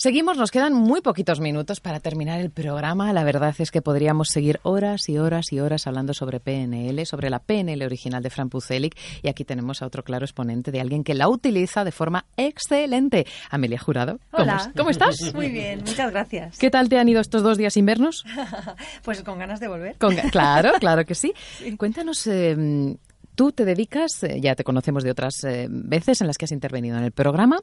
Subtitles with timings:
[0.00, 3.12] Seguimos, nos quedan muy poquitos minutos para terminar el programa.
[3.12, 7.30] La verdad es que podríamos seguir horas y horas y horas hablando sobre PNL, sobre
[7.30, 8.96] la PNL original de Fran Pucelik.
[9.24, 13.26] Y aquí tenemos a otro claro exponente de alguien que la utiliza de forma excelente.
[13.50, 14.20] Amelia Jurado.
[14.30, 14.72] Hola.
[14.76, 15.16] ¿Cómo, estás?
[15.34, 16.58] Muy bien, muchas gracias.
[16.58, 18.24] ¿Qué tal te han ido estos dos días invernos?
[19.02, 19.96] pues con ganas de volver.
[20.30, 21.34] claro, claro que sí.
[21.76, 22.24] Cuéntanos.
[22.28, 22.96] Eh,
[23.38, 26.50] tú te dedicas, eh, ya te conocemos de otras eh, veces en las que has
[26.50, 27.60] intervenido en el programa,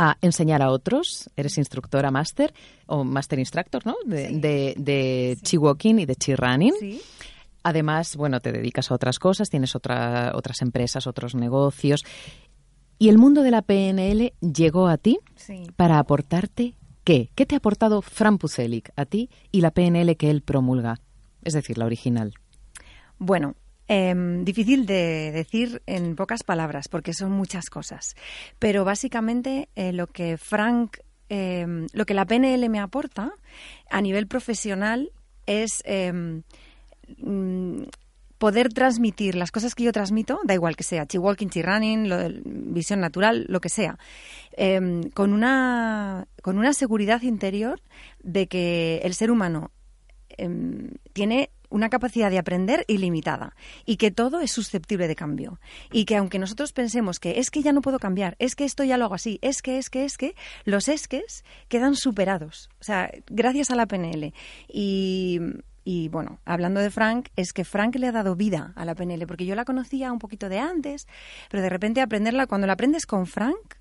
[0.00, 1.28] a enseñar a otros.
[1.36, 2.54] Eres instructora máster
[2.86, 3.96] o master instructor, ¿no?
[4.06, 6.72] De, de, chi walking y de chi running.
[7.62, 12.04] Además, bueno, te dedicas a otras cosas, tienes otra, otras empresas, otros negocios.
[12.98, 15.18] Y el mundo de la PNL llegó a ti
[15.76, 17.30] para aportarte qué?
[17.34, 21.00] ¿Qué te ha aportado Fran Pucelik a ti y la PNL que él promulga?
[21.42, 22.32] Es decir, la original.
[23.18, 23.54] Bueno,
[23.92, 28.14] Em, difícil de decir en pocas palabras porque son muchas cosas.
[28.60, 30.98] Pero básicamente eh, lo que Frank,
[31.28, 33.32] em, lo que la PNL me aporta
[33.90, 35.10] a nivel profesional
[35.46, 36.44] es em,
[37.18, 37.82] mm,
[38.38, 43.44] poder transmitir las cosas que yo transmito, da igual que sea chi-walking, chi-running, visión natural,
[43.48, 43.98] lo que sea,
[45.14, 47.82] con, una, con una seguridad interior
[48.22, 49.72] de que el ser humano
[51.12, 53.54] tiene una capacidad de aprender ilimitada
[53.86, 55.58] y que todo es susceptible de cambio.
[55.90, 58.84] Y que aunque nosotros pensemos que es que ya no puedo cambiar, es que esto
[58.84, 62.68] ya lo hago así, es que, es que, es que, los esques quedan superados.
[62.80, 64.34] O sea, gracias a la PNL.
[64.68, 65.40] Y,
[65.84, 69.26] y bueno, hablando de Frank, es que Frank le ha dado vida a la PNL,
[69.26, 71.06] porque yo la conocía un poquito de antes,
[71.48, 73.79] pero de repente aprenderla, cuando la aprendes con Frank,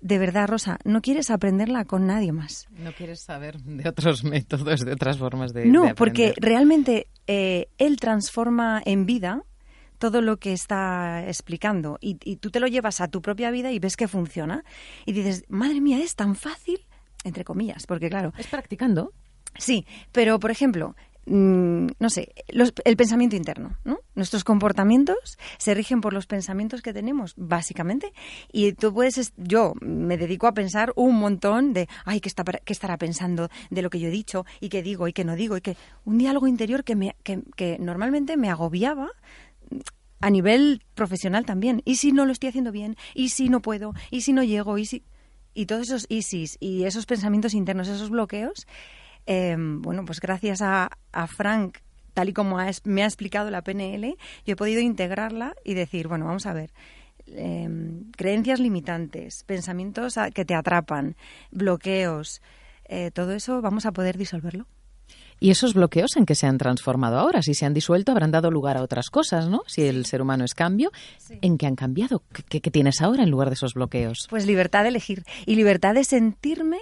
[0.00, 2.68] de verdad, Rosa, no quieres aprenderla con nadie más.
[2.70, 5.66] No quieres saber de otros métodos, de otras formas de.
[5.66, 9.42] No, porque realmente eh, él transforma en vida
[9.98, 13.72] todo lo que está explicando y, y, tú te lo llevas a tu propia vida
[13.72, 14.64] y ves que funciona
[15.04, 16.86] y dices, madre mía, es tan fácil,
[17.24, 18.32] entre comillas, porque claro.
[18.38, 19.12] Es practicando.
[19.56, 20.94] Sí, pero por ejemplo,
[21.28, 24.00] no sé, el pensamiento interno, ¿no?
[24.14, 28.12] Nuestros comportamientos se rigen por los pensamientos que tenemos, básicamente.
[28.52, 32.72] Y tú puedes, yo me dedico a pensar un montón de, ay, ¿qué, está, qué
[32.72, 35.56] estará pensando de lo que yo he dicho y qué digo y qué no digo?
[35.56, 39.10] Y que un diálogo interior que, me, que, que normalmente me agobiaba
[40.20, 41.82] a nivel profesional también.
[41.84, 42.96] ¿Y si no lo estoy haciendo bien?
[43.14, 43.94] ¿Y si no puedo?
[44.10, 44.78] ¿Y si no llego?
[44.78, 45.04] ¿Y si...?
[45.54, 48.66] Y todos esos ISIS y esos pensamientos internos, esos bloqueos,
[49.30, 50.88] Em, bueno, pues gracias a,
[51.26, 51.80] Frank
[52.14, 54.16] tal y como me ha explicado la PNL,
[54.46, 56.72] yo he podido integrarla y decir, bueno, vamos a ver,
[57.26, 61.14] em, creencias limitantes, pensamientos que te atrapan,
[61.50, 62.40] bloqueos,
[62.86, 64.66] eh, todo eso vamos a poder disolverlo.
[65.40, 67.42] ¿Y esos bloqueos en qué se han transformado ahora?
[67.42, 69.62] Si se han disuelto, habrán dado lugar a otras cosas, ¿no?
[69.66, 70.90] Si el ser humano es cambio,
[71.42, 72.22] ¿en qué han cambiado?
[72.48, 74.26] ¿Qué, tienes ahora en lugar de esos bloqueos?
[74.30, 76.78] Pues libertad de elegir y libertad de sentirme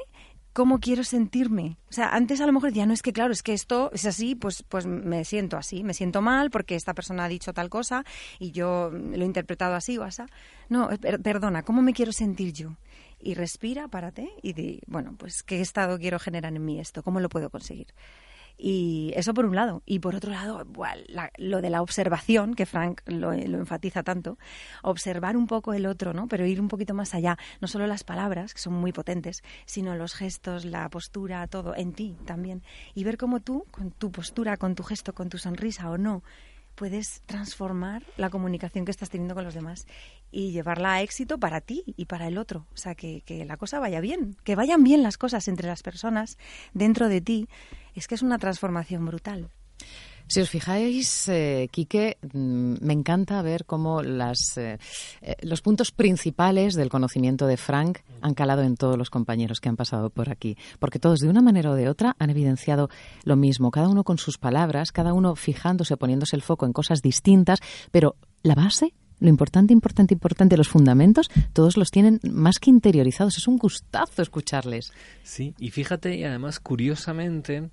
[0.57, 1.77] cómo quiero sentirme.
[1.91, 4.07] O sea, antes a lo mejor decía, no es que claro, es que esto es
[4.07, 7.69] así, pues, pues me siento así, me siento mal porque esta persona ha dicho tal
[7.69, 8.07] cosa
[8.39, 10.23] y yo lo he interpretado así o así.
[10.71, 10.89] No,
[11.23, 12.79] perdona, ¿cómo me quiero sentir yo?
[13.21, 17.21] Y respira, párate y di, bueno, pues qué estado quiero generar en mí esto, cómo
[17.21, 17.89] lo puedo conseguir.
[18.59, 19.83] Y eso por un lado.
[19.87, 20.67] Y por otro lado,
[21.39, 24.39] lo de la observación, que Frank lo, enfatiza tanto,
[24.83, 26.27] observar un poco el otro, ¿no?
[26.29, 27.37] Pero ir un poquito más allá.
[27.61, 31.93] No solo las palabras, que son muy potentes, sino los gestos, la postura, todo, en
[31.93, 32.63] ti también.
[32.95, 36.23] Y ver cómo tú, con tu postura, con tu gesto, con tu sonrisa o no,
[36.77, 39.87] puedes transformar la comunicación que estás teniendo con los demás
[40.31, 42.67] y llevarla a éxito para ti y para el otro.
[42.73, 45.83] O sea, que, que la cosa vaya bien, que vayan bien las cosas entre las
[45.83, 46.39] personas
[46.75, 47.49] dentro de ti.
[47.95, 49.51] Es que es una transformación brutal.
[50.29, 54.79] Si os fijáis, eh, Quique, mm, me encanta ver cómo las, eh,
[55.23, 59.69] eh, los puntos principales del conocimiento de Frank han calado en todos los compañeros que
[59.69, 62.91] han pasado por aquí, porque todos de una manera o de otra han evidenciado
[63.23, 67.03] lo mismo, cada uno con sus palabras, cada uno fijándose, poniéndose el foco en cosas
[67.03, 67.61] distintas,
[67.93, 73.39] pero la base lo importante, importante, importante, los fundamentos, todos los tienen más que interiorizados.
[73.39, 74.93] Es un gustazo escucharles.
[75.23, 77.71] Sí, y fíjate, y además, curiosamente,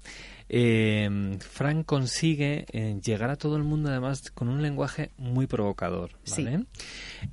[0.50, 6.12] eh, Frank consigue eh, llegar a todo el mundo, además, con un lenguaje muy provocador.
[6.30, 6.66] ¿vale?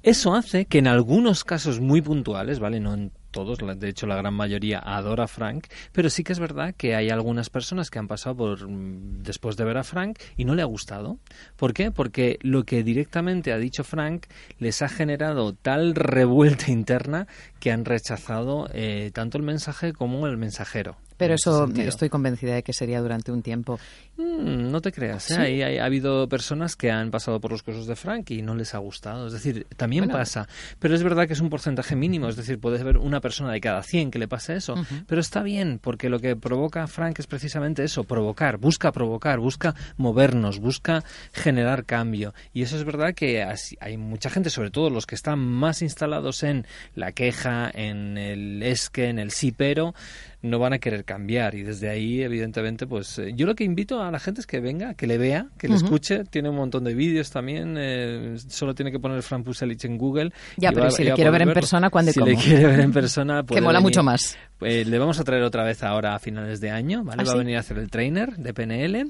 [0.02, 2.80] Eso hace que en algunos casos muy puntuales, ¿vale?
[2.80, 6.38] No en todos, de hecho la gran mayoría adora a Frank, pero sí que es
[6.38, 10.18] verdad que hay algunas personas que han pasado por mm, después de ver a Frank
[10.36, 11.18] y no le ha gustado.
[11.56, 11.90] ¿Por qué?
[11.90, 14.26] Porque lo que directamente ha dicho Frank
[14.58, 17.26] les ha generado tal revuelta interna
[17.58, 20.96] que han rechazado eh, tanto el mensaje como el mensajero.
[21.20, 23.78] Pero eso estoy convencida de que sería durante un tiempo.
[24.16, 25.78] Mm, no te creas, ¿eh?
[25.78, 28.78] ha habido personas que han pasado por los cursos de Frank y no les ha
[28.78, 29.26] gustado.
[29.26, 30.48] Es decir, también pasa.
[30.78, 33.60] Pero es verdad que es un porcentaje mínimo, es decir, puede haber una persona de
[33.60, 34.76] cada 100 que le pase eso.
[35.06, 39.74] Pero está bien, porque lo que provoca Frank es precisamente eso, provocar, busca provocar, busca
[39.98, 42.32] movernos, busca generar cambio.
[42.54, 43.44] Y eso es verdad que
[43.78, 48.62] hay mucha gente, sobre todo los que están más instalados en la queja, en el
[48.62, 49.94] esque, en el sí pero,
[50.42, 51.54] no van a querer cambiar.
[51.54, 54.60] Y desde ahí evidentemente pues eh, yo lo que invito a la gente es que
[54.60, 56.24] venga que le vea que le escuche.
[56.24, 60.32] Tiene un montón de vídeos también eh, solo tiene que poner Fran Puselich en Google
[60.56, 63.42] ya pero si le quiero ver en persona cuando si le quiere ver en persona
[63.48, 66.70] que mola mucho más pues, le vamos a traer otra vez ahora a finales de
[66.70, 69.06] año vale ¿Ah, va a venir a hacer el trainer de PNL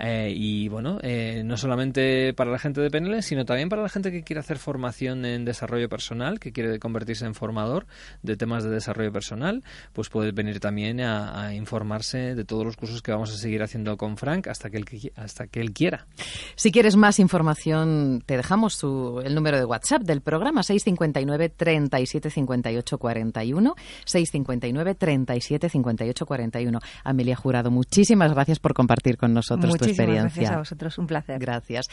[0.00, 0.98] eh, y bueno
[1.44, 4.58] no solamente para la gente de PNL sino también para la gente que quiere hacer
[4.58, 7.86] formación en desarrollo personal que quiere convertirse en formador
[8.22, 9.62] de temas de desarrollo personal
[9.92, 13.96] pues puede venir también a, informarse de todos los cursos que vamos a seguir haciendo
[13.96, 16.06] con Frank hasta que él, hasta que él quiera.
[16.56, 22.98] Si quieres más información, te dejamos el número de WhatsApp del programa 659 37 58
[22.98, 23.74] 41
[24.04, 26.78] 659 37 58 41.
[27.04, 30.22] Amelia Jurado, muchísimas gracias por compartir con nosotros tu experiencia.
[30.22, 31.38] Gracias a vosotros, un placer.
[31.38, 31.86] Gracias.